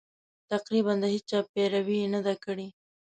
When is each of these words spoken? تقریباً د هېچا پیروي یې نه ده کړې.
تقریباً 0.51 0.93
د 0.99 1.03
هېچا 1.13 1.39
پیروي 1.53 1.97
یې 2.03 2.07
نه 2.15 2.19
ده 2.25 2.33
کړې. 2.43 2.67